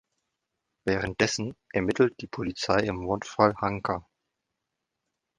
Währenddessen 0.83 1.55
ermittelt 1.71 2.19
die 2.21 2.25
Polizei 2.27 2.79
im 2.79 2.95
Mordfall 2.95 3.53
Hanka. 3.57 4.03